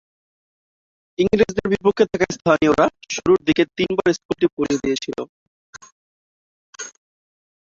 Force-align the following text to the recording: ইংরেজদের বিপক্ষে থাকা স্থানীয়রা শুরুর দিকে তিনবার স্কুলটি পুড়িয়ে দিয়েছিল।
ইংরেজদের 1.19 1.67
বিপক্ষে 1.73 2.05
থাকা 2.11 2.27
স্থানীয়রা 2.37 2.85
শুরুর 3.13 3.39
দিকে 3.47 3.63
তিনবার 3.77 4.09
স্কুলটি 4.17 4.47
পুড়িয়ে 4.55 4.81
দিয়েছিল। 4.83 5.17